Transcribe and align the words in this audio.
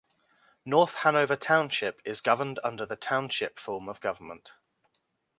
North 0.65 0.95
Hanover 0.95 1.35
Township 1.35 2.01
is 2.05 2.21
governed 2.21 2.59
under 2.63 2.87
the 2.87 2.95
Township 2.95 3.59
form 3.59 3.87
of 3.87 4.01
government. 4.01 4.51